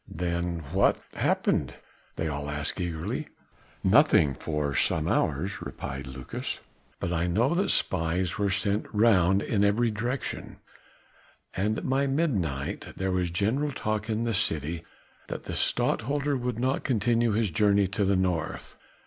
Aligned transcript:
"Then 0.09 0.63
what 0.73 0.99
happened?" 1.13 1.75
they 2.15 2.27
all 2.27 2.49
asked 2.49 2.81
eagerly. 2.81 3.27
"Nothing 3.83 4.33
for 4.33 4.73
some 4.73 5.07
hours," 5.07 5.61
replied 5.61 6.07
Lucas, 6.07 6.59
"but 6.99 7.13
I 7.13 7.27
know 7.27 7.53
that 7.53 7.69
spies 7.69 8.39
were 8.39 8.49
sent 8.49 8.87
round 8.91 9.43
in 9.43 9.63
every 9.63 9.91
direction, 9.91 10.57
and 11.53 11.75
that 11.75 11.87
by 11.87 12.07
midnight 12.07 12.93
there 12.97 13.11
was 13.11 13.29
general 13.29 13.71
talk 13.71 14.09
in 14.09 14.23
the 14.23 14.33
city 14.33 14.83
that 15.27 15.43
the 15.43 15.53
Stadtholder 15.53 16.35
would 16.35 16.57
not 16.57 16.83
continue 16.83 17.33
his 17.33 17.51
journey 17.51 17.87
to 17.89 18.03
the 18.03 18.15
North. 18.15 18.75